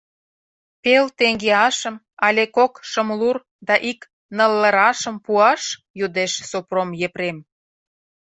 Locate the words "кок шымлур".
2.55-3.37